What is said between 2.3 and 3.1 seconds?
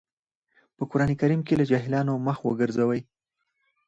وګرځوئ.